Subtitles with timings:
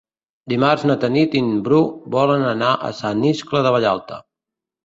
[0.53, 1.83] Dimarts na Tanit i en Bru
[2.17, 4.19] volen anar a Sant Iscle de Vallalta.